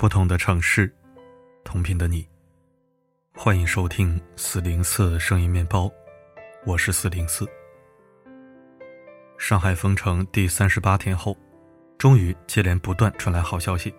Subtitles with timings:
[0.00, 0.90] 不同的城市，
[1.62, 2.26] 同频的你，
[3.34, 5.92] 欢迎收听四零四声音面包，
[6.64, 7.46] 我是四零四。
[9.36, 11.36] 上海封城第三十八天后，
[11.98, 13.94] 终于接连不断传来好消息，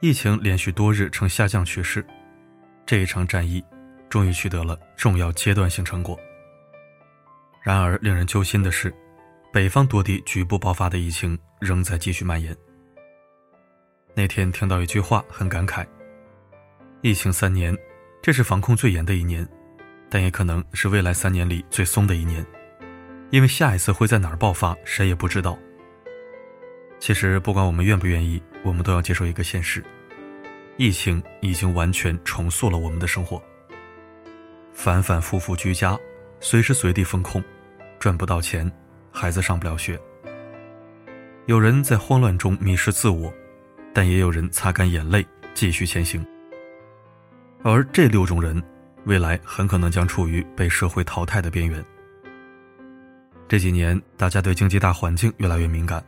[0.00, 2.02] 疫情连续多日呈下降趋势，
[2.86, 3.62] 这一场战役
[4.08, 6.18] 终于取得了重要阶段性成果。
[7.62, 8.90] 然而，令人揪心的是，
[9.52, 12.56] 北方多地局部爆发的疫情仍在继续蔓延。
[14.18, 15.86] 那天听到一句话，很感慨。
[17.02, 17.76] 疫情三年，
[18.22, 19.46] 这是防控最严的一年，
[20.08, 22.42] 但也可能是未来三年里最松的一年，
[23.28, 25.58] 因为下一次会在哪儿爆发，谁也不知道。
[26.98, 29.84] 其实，不管我们愿不愿意，我们都要接受一个现实：
[30.78, 33.40] 疫情已经完全重塑了我们的生活。
[34.72, 35.94] 反反复复居家，
[36.40, 37.44] 随时随地封控，
[37.98, 38.72] 赚不到钱，
[39.12, 40.00] 孩子上不了学，
[41.44, 43.30] 有人在慌乱中迷失自我。
[43.96, 46.22] 但也有人擦干眼泪继续前行，
[47.62, 48.62] 而这六种人，
[49.06, 51.82] 未来很可能将处于被社会淘汰的边缘。
[53.48, 56.04] 这几年，大家对经济大环境越来越敏感，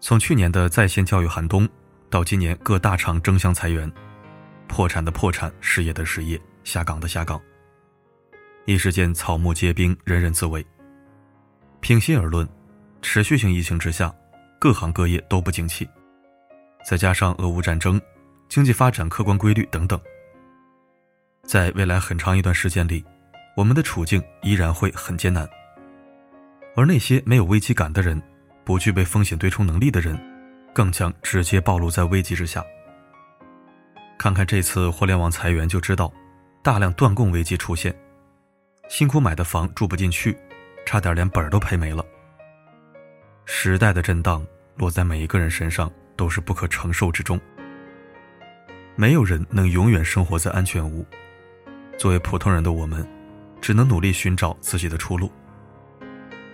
[0.00, 1.68] 从去年的在线教育寒冬，
[2.10, 3.88] 到今年各大厂争相裁员，
[4.66, 7.40] 破产的破产，失业的失业，下岗的下岗，
[8.64, 10.66] 一时间草木皆兵，人人自危。
[11.78, 12.44] 平心而论，
[13.02, 14.12] 持续性疫情之下，
[14.58, 15.88] 各行各业都不景气。
[16.84, 18.00] 再加上俄乌战争、
[18.48, 20.00] 经济发展客观规律等等，
[21.42, 23.04] 在未来很长一段时间里，
[23.56, 25.48] 我们的处境依然会很艰难。
[26.76, 28.20] 而那些没有危机感的人、
[28.64, 30.18] 不具备风险对冲能力的人，
[30.72, 32.64] 更将直接暴露在危机之下。
[34.18, 36.12] 看看这次互联网裁员就知道，
[36.62, 37.94] 大量断供危机出现，
[38.88, 40.36] 辛苦买的房住不进去，
[40.86, 42.04] 差点连本儿都赔没了。
[43.44, 45.90] 时代的震荡落在每一个人身上。
[46.18, 47.40] 都是不可承受之重。
[48.96, 51.06] 没有人能永远生活在安全屋。
[51.96, 53.08] 作为普通人的我们，
[53.60, 55.30] 只能努力寻找自己的出路，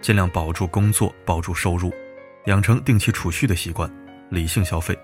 [0.00, 1.92] 尽量保住工作，保住收入，
[2.46, 3.90] 养成定期储蓄的习惯，
[4.30, 4.98] 理性消费。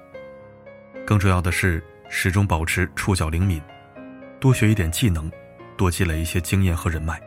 [1.06, 3.60] 更重要的是，始终保持触角灵敏，
[4.40, 5.30] 多学一点技能，
[5.76, 7.20] 多积累一些经验和人脉，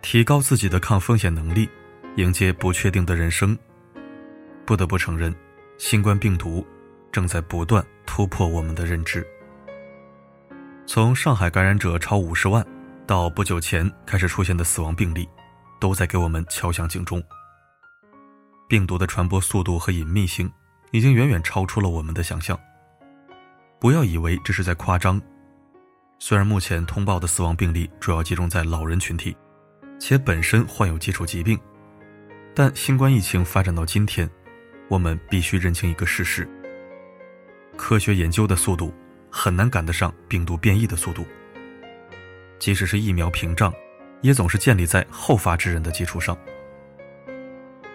[0.00, 1.68] 提高自己的抗风险能力，
[2.16, 3.58] 迎接不确定的人生。
[4.64, 5.34] 不得不承认。
[5.78, 6.66] 新冠病毒
[7.12, 9.24] 正在不断突破我们的认知。
[10.86, 12.66] 从上海感染者超五十万，
[13.06, 15.28] 到不久前开始出现的死亡病例，
[15.80, 17.22] 都在给我们敲响警钟。
[18.68, 20.50] 病毒的传播速度和隐秘性
[20.90, 22.58] 已经远远超出了我们的想象。
[23.78, 25.22] 不要以为这是在夸张。
[26.18, 29.36] 虽然目前通报的死亡病例主要集中在老人群体，
[30.00, 31.56] 且本身患有基础疾病，
[32.52, 34.28] 但新冠疫情发展到今天。
[34.88, 36.48] 我们必须认清一个事实：
[37.76, 38.92] 科学研究的速度
[39.30, 41.26] 很难赶得上病毒变异的速度。
[42.58, 43.72] 即使是疫苗屏障，
[44.22, 46.36] 也总是建立在后发制人的基础上。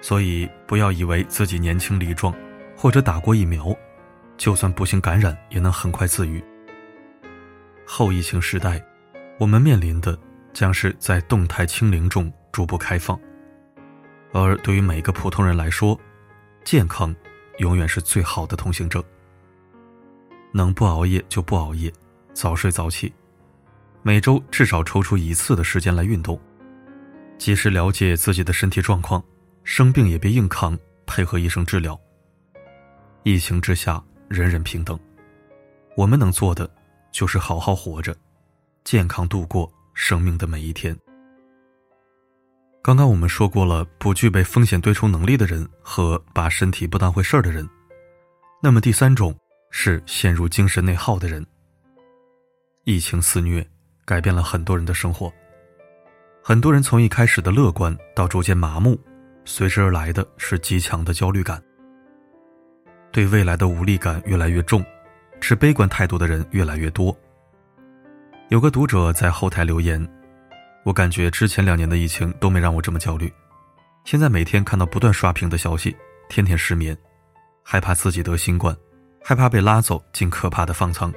[0.02, 2.34] 所以，不要以为自己年轻力壮，
[2.78, 3.76] 或者打过疫苗，
[4.38, 6.44] 就算不幸感染也能很快自愈。
[7.86, 8.82] 后疫情时代，
[9.38, 10.18] 我们面临的
[10.54, 13.20] 将是在动态清零中逐步开放，
[14.32, 16.00] 而对于每一个普通人来说，
[16.64, 17.14] 健康，
[17.58, 19.04] 永远是最好的通行证。
[20.52, 21.92] 能不熬夜就不熬夜，
[22.34, 23.14] 早睡早起，
[24.02, 26.40] 每周至少抽出一次的时间来运动，
[27.38, 29.22] 及时了解自己的身体状况，
[29.64, 32.00] 生病也别硬扛，配合医生治疗。
[33.24, 34.98] 疫情之下，人人平等，
[35.98, 36.70] 我们能做的
[37.12, 38.16] 就是好好活着，
[38.84, 40.98] 健康度过生命的每一天。
[42.84, 47.68] 刚刚我们说过了，不具备风险对冲能力的人和把身体不当回事儿的人。
[48.62, 49.34] 那么第三种
[49.72, 51.46] 是陷入精神内耗的人。
[52.84, 53.66] 疫情肆虐，
[54.04, 55.32] 改变了很多人的生活。
[56.44, 59.00] 很多人从一开始的乐观到逐渐麻木，
[59.46, 61.64] 随之而来的是极强的焦虑感。
[63.14, 64.84] 对未来的无力感越来越重，
[65.40, 67.18] 持悲观态度的人越来越多。
[68.50, 70.06] 有个读者在后台留言。
[70.84, 73.32] 我感觉之前两年的疫情都没让我这么焦虑，
[74.04, 75.96] 现在每天看到不断刷屏的消息，
[76.28, 76.98] 天天失眠，
[77.64, 78.76] 害怕自己得新冠，
[79.24, 81.14] 害怕被拉走进可怕的方舱。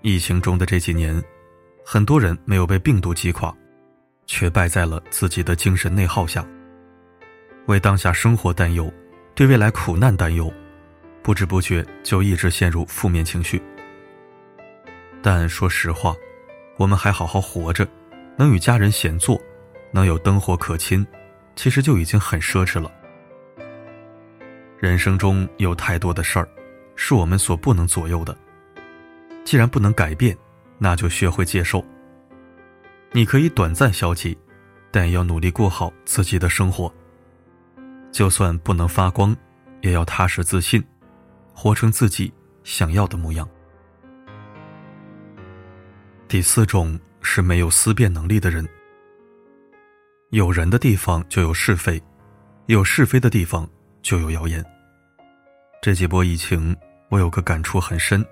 [0.00, 1.22] 疫情中的这几年，
[1.84, 3.54] 很多人没有被病毒击垮，
[4.26, 6.42] 却败在了自己的精神内耗下，
[7.66, 8.90] 为当下生活担忧，
[9.34, 10.50] 对未来苦难担忧，
[11.22, 13.62] 不知不觉就一直陷入负面情绪。
[15.22, 16.16] 但说实话。
[16.82, 17.86] 我们还好好活着，
[18.36, 19.40] 能与家人闲坐，
[19.92, 21.06] 能有灯火可亲，
[21.54, 22.90] 其实就已经很奢侈了。
[24.80, 26.48] 人生中有太多的事儿，
[26.96, 28.36] 是我们所不能左右的。
[29.44, 30.36] 既然不能改变，
[30.76, 31.84] 那就学会接受。
[33.12, 34.36] 你可以短暂消极，
[34.90, 36.92] 但也要努力过好自己的生活。
[38.10, 39.36] 就算不能发光，
[39.82, 40.82] 也要踏实自信，
[41.54, 42.34] 活成自己
[42.64, 43.48] 想要的模样。
[46.32, 48.66] 第四种是没有思辨能力的人。
[50.30, 52.02] 有人的地方就有是非，
[52.68, 53.68] 有是非的地方
[54.00, 54.64] 就有谣言。
[55.82, 56.74] 这几波疫情，
[57.10, 58.24] 我有个感触很深。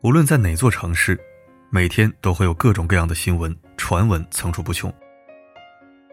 [0.00, 1.16] 无论在哪座城市，
[1.70, 4.92] 每天都会有各种各样的新闻传闻层出不穷。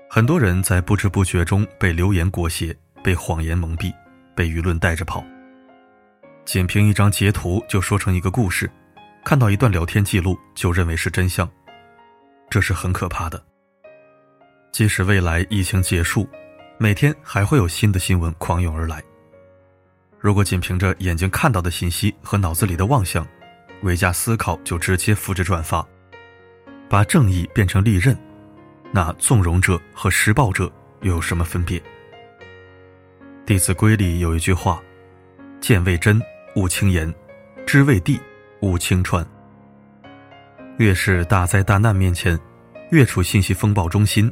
[0.08, 3.92] 很多人在不知不觉中被流言裹挟，被谎言蒙蔽，
[4.36, 5.26] 被舆论带着跑。
[6.46, 8.70] 仅凭一张截图就说成一个故事，
[9.24, 11.50] 看到一段聊天记录就认为是真相，
[12.50, 13.42] 这是很可怕的。
[14.72, 16.28] 即使未来疫情结束，
[16.78, 19.02] 每天还会有新的新闻狂涌而来。
[20.20, 23.28] 如果仅凭着眼睛看到的信息和脑子里的妄想，
[23.84, 25.86] 未加思考就直接复制转发，
[26.90, 28.18] 把正义变成利刃，
[28.92, 30.72] 那纵容者和施暴者
[31.02, 31.80] 又有什么分别？
[33.46, 34.82] 《弟子规》里有一句话
[35.60, 36.22] ：“见未真，
[36.56, 37.12] 勿轻言；
[37.66, 38.20] 知未地，
[38.62, 39.26] 勿轻传。”
[40.78, 42.40] 越是大灾大难面前，
[42.92, 44.32] 越处信息风暴中心。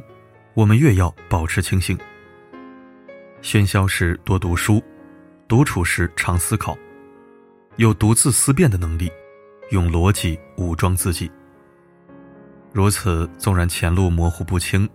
[0.54, 1.96] 我们越要保持清醒。
[3.40, 4.82] 喧嚣时多读书，
[5.46, 6.76] 独处时常思考，
[7.76, 9.10] 有独自思辨的能力，
[9.70, 11.30] 用逻辑武装自己。
[12.72, 14.88] 如此，纵然前路模糊不清，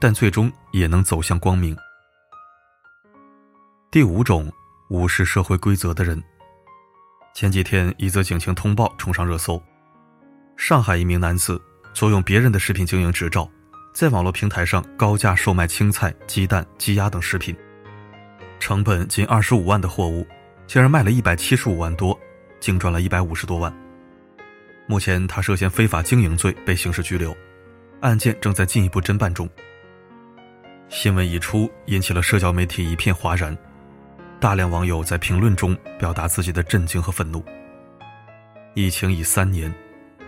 [0.00, 1.76] 但最终也能走向光明。
[3.90, 4.50] 第五种，
[4.88, 6.22] 无视社会规则的人。
[7.34, 9.60] 前几天，一则警情通报冲上热搜：
[10.56, 11.60] 上海一名男子
[11.94, 13.48] 租用别人的食品经营执照。
[13.94, 17.54] 在网络平台上高价售卖青菜、鸡蛋、鸡鸭等食品，
[18.58, 20.26] 成本近二十五万的货物，
[20.66, 22.18] 竟然卖了一百七十五万多，
[22.58, 23.74] 净赚了一百五十多万。
[24.86, 27.36] 目前他涉嫌非法经营罪被刑事拘留，
[28.00, 29.48] 案件正在进一步侦办中。
[30.88, 33.56] 新闻一出，引起了社交媒体一片哗然，
[34.42, 37.44] 大量网友在评论中表达自己的震惊和愤怒。
[38.74, 39.72] 疫情已三年，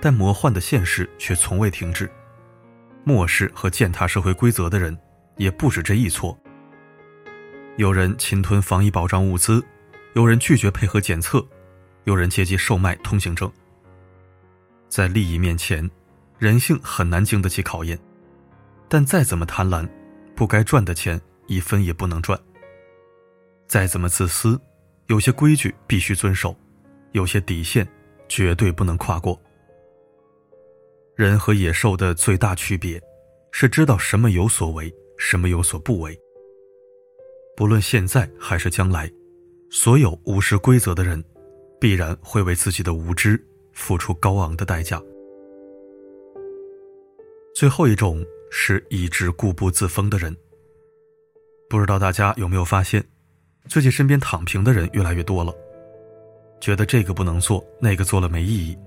[0.01, 2.09] 但魔幻的现实却从未停止。
[3.03, 4.97] 漠视和践踏社会规则的人，
[5.37, 6.39] 也不止这一撮。
[7.77, 9.61] 有人侵吞防疫保障物资，
[10.13, 11.45] 有人拒绝配合检测，
[12.05, 13.51] 有人借机售卖通行证。
[14.89, 15.91] 在利益面前，
[16.39, 17.99] 人性很难经得起考验。
[18.89, 19.89] 但再怎么贪婪，
[20.37, 22.39] 不该赚的钱一分也不能赚。
[23.67, 24.61] 再怎么自私，
[25.07, 26.55] 有些规矩必须遵守，
[27.13, 27.87] 有些底线
[28.29, 29.41] 绝对不能跨过。
[31.17, 33.01] 人和野兽的最大区别，
[33.53, 36.19] 是知道什么有所为，什么有所不为。
[37.57, 39.11] 不论现在还是将来，
[39.71, 41.23] 所有无视规则的人，
[41.81, 43.41] 必然会为自己的无知
[43.73, 45.01] 付出高昂的代价。
[47.55, 50.37] 最后一种是意志固步自封的人。
[51.69, 53.05] 不知道大家有没有发现，
[53.67, 55.55] 最近身边躺平的人越来越多了，
[56.61, 58.79] 觉得这个不能做，那个做了没意义。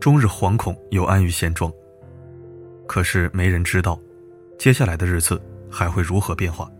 [0.00, 1.70] 终日惶恐又安于现状，
[2.86, 4.00] 可是没人知道，
[4.58, 5.38] 接下来的日子
[5.70, 6.70] 还会如何变化。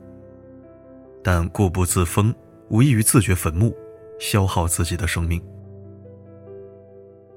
[1.22, 2.34] 但固步自封
[2.70, 3.76] 无异于自掘坟墓，
[4.18, 5.42] 消耗自己的生命。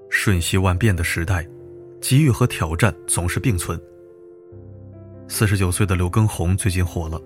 [0.10, 1.46] 瞬息万变的时代，
[2.00, 3.78] 机遇和挑战总是并存。
[5.28, 7.22] 四十九岁的刘畊宏最近火了，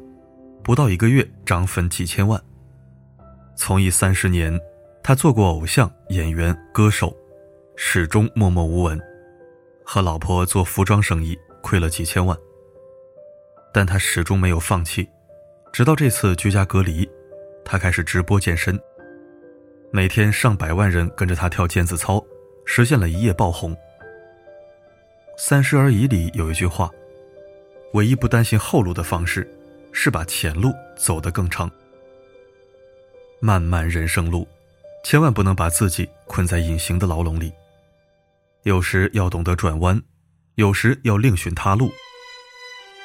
[0.63, 2.41] 不到一个月涨粉几千万。
[3.57, 4.57] 从艺三十年，
[5.03, 7.13] 他做过偶像、演员、歌手。
[7.79, 8.99] 始终默默无闻，
[9.83, 12.35] 和老婆做服装生意亏了几千万。
[13.71, 15.07] 但他始终没有放弃，
[15.71, 17.07] 直到这次居家隔离，
[17.63, 18.79] 他开始直播健身，
[19.91, 22.23] 每天上百万人跟着他跳毽子操，
[22.65, 23.73] 实现了一夜爆红。
[25.37, 26.89] 《三十而已》里有一句话
[27.93, 29.47] ：“唯一不担心后路的方式，
[29.91, 31.69] 是把前路走得更长。”
[33.39, 34.47] 漫漫人生路，
[35.03, 37.51] 千万不能把自己困在隐形的牢笼里。
[38.63, 40.01] 有时要懂得转弯，
[40.55, 41.91] 有时要另寻他路。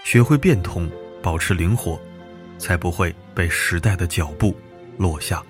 [0.04, 0.90] 学会变通，
[1.22, 2.00] 保持灵活，
[2.58, 4.56] 才不会被时代的脚步
[4.96, 5.42] 落下。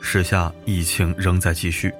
[0.00, 1.92] 时下疫情仍在继续，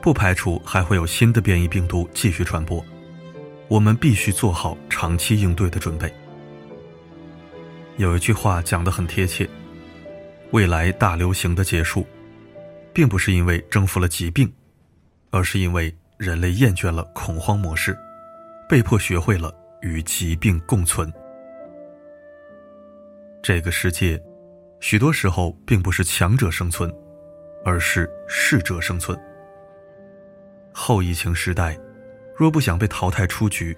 [0.00, 2.82] 不排除还会有新的变异病毒继续传播，
[3.68, 6.12] 我们必须做好长期应对的准备。
[7.96, 9.48] 有一句话讲得很贴切：
[10.52, 12.06] 未来大流行的结束，
[12.94, 14.50] 并不是因为征服了疾病。
[15.34, 17.96] 而是因为人类厌倦了恐慌模式，
[18.68, 21.10] 被迫学会了与疾病共存。
[23.42, 24.22] 这个世界，
[24.78, 26.94] 许多时候并不是强者生存，
[27.64, 29.18] 而是适者生存。
[30.70, 31.78] 后疫情时代，
[32.36, 33.74] 若不想被淘汰出局，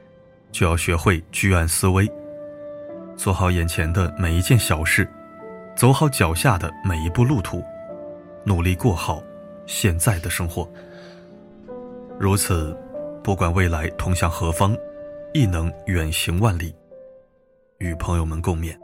[0.50, 2.10] 就要学会居安思危，
[3.16, 5.08] 做好眼前的每一件小事，
[5.76, 7.62] 走好脚下的每一步路途，
[8.44, 9.22] 努力过好
[9.66, 10.68] 现在的生活。
[12.18, 12.76] 如此，
[13.22, 14.76] 不管未来通向何方，
[15.32, 16.74] 亦能远行万里，
[17.78, 18.83] 与朋友们共勉。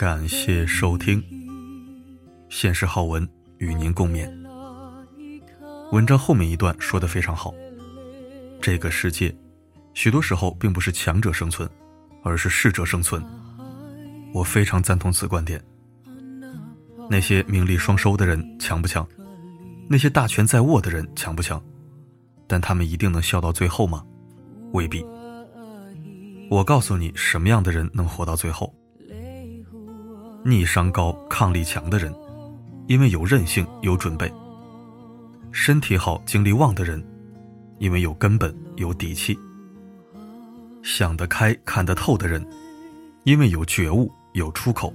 [0.00, 1.22] 感谢收听，
[2.48, 3.28] 现实好文
[3.58, 4.26] 与您共勉。
[5.92, 7.52] 文章后面一段说的非常好，
[8.62, 9.36] 这个世界，
[9.92, 11.68] 许多时候并不是强者生存，
[12.22, 13.22] 而是适者生存。
[14.32, 15.62] 我非常赞同此观点。
[17.10, 19.06] 那些名利双收的人强不强？
[19.86, 21.62] 那些大权在握的人强不强？
[22.46, 24.02] 但他们一定能笑到最后吗？
[24.72, 25.04] 未必。
[26.48, 28.74] 我告诉你，什么样的人能活到最后？
[30.42, 32.14] 逆商高、抗力强的人，
[32.86, 34.26] 因为有韧性、有准备；
[35.52, 37.04] 身体好、精力旺的人，
[37.78, 39.34] 因为有根本、有底气；
[40.82, 42.44] 想得开、看得透的人，
[43.24, 44.90] 因为有觉悟、有出口；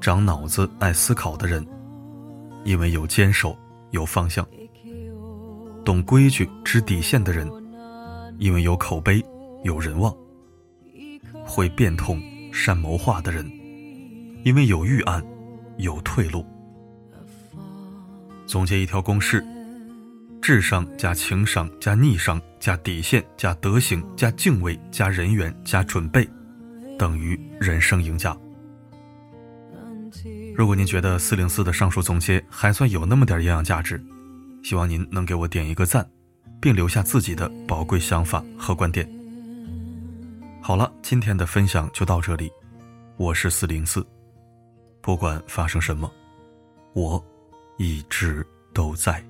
[0.00, 1.66] 长脑子、爱思考的人，
[2.64, 3.54] 因为有坚守、
[3.90, 4.42] 有方向；
[5.84, 7.46] 懂规矩、知底线的人，
[8.38, 9.22] 因为有口碑、
[9.64, 10.10] 有人望；
[11.44, 12.18] 会变通、
[12.50, 13.46] 善谋划的人。
[14.48, 15.22] 因为有预案，
[15.76, 16.42] 有退路。
[18.46, 19.44] 总结一条公式：
[20.40, 26.26] 智商加情商加逆商加底线加德行加敬畏加人缘加准备，
[26.98, 28.34] 等于人生赢家。
[30.56, 34.02] 如果您觉得四零四的上述总结还算有那么点营养价值，
[34.62, 36.08] 希望您能给我点一个赞，
[36.58, 39.06] 并留下自己的宝贵想法和观点。
[40.62, 42.50] 好了，今天的分享就到这里，
[43.18, 44.02] 我是四零四。
[45.00, 46.10] 不管发生什么，
[46.92, 47.24] 我
[47.76, 49.24] 一直都在。